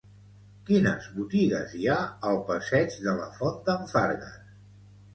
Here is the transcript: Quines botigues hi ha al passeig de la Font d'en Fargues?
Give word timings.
Quines 0.69 1.09
botigues 1.17 1.77
hi 1.81 1.87
ha 1.93 1.99
al 2.31 2.41
passeig 2.51 2.99
de 3.07 3.17
la 3.23 3.31
Font 3.39 3.65
d'en 3.71 3.89
Fargues? 3.97 4.45